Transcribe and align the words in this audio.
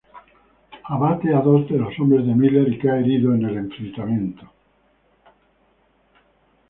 Abate 0.93 1.31
a 1.31 1.41
dos 1.41 1.69
de 1.69 1.77
los 1.77 1.93
hombres 1.99 2.25
de 2.25 2.33
Miller 2.33 2.67
y 2.67 2.79
cae 2.79 3.01
herido 3.01 3.35
en 3.35 3.45
el 3.45 3.57
enfrentamiento. 3.59 4.51